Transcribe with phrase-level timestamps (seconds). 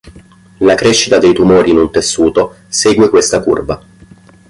[0.61, 3.83] La crescita dei tumori in un tessuto segue questa curva.